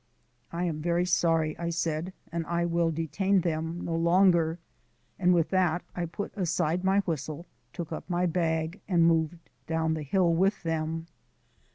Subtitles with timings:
[0.51, 4.57] "I am very sorry," I said, "and I will detain them no longer,"
[5.19, 9.93] and with that I put aside my whistle, took up my bag and moved down
[9.93, 11.05] the hill with them.